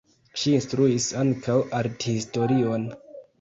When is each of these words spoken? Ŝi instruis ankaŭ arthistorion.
Ŝi 0.43 0.53
instruis 0.59 1.05
ankaŭ 1.25 1.59
arthistorion. 1.81 2.89